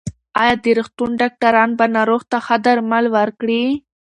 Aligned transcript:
ایا 0.41 0.53
د 0.63 0.65
روغتون 0.77 1.09
ډاکټران 1.21 1.69
به 1.77 1.85
ناروغ 1.97 2.21
ته 2.31 2.37
ښه 2.45 2.57
درمل 2.65 3.05
ورکړي؟ 3.17 3.63